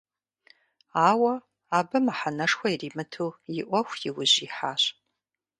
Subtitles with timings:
[1.09, 1.33] Ауэ
[1.77, 4.83] абы мыхьэнэшхуэ иримыту и Ӏуэху и ужь ихьащ.